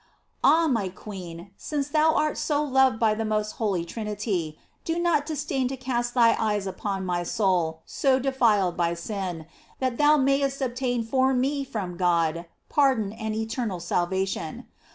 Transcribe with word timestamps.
Ah, 0.43 0.67
iny 0.67 0.95
queen, 0.95 1.51
since 1.57 1.89
thou 1.89 2.15
art 2.15 2.35
so 2.35 2.63
loved 2.63 2.97
by 2.99 3.13
the 3.13 3.23
most 3.23 3.51
Holy 3.61 3.85
Trinity, 3.85 4.57
do 4.83 4.97
not 4.97 5.27
disdain 5.27 5.67
to 5.67 5.77
cast 5.77 6.15
thy 6.15 6.35
eyes 6.39 6.65
upon 6.65 7.05
my 7.05 7.21
soul 7.21 7.83
so 7.85 8.17
defiled 8.17 8.75
by 8.75 8.95
sin, 8.95 9.45
that 9.77 9.99
thou 9.99 10.17
mayest 10.17 10.59
obtain 10.59 11.03
for 11.03 11.35
me, 11.35 11.63
from 11.63 11.97
God, 11.97 12.47
pardon 12.67 13.13
and 13.13 13.35
eternal 13.35 13.79
salvation. 13.79 14.65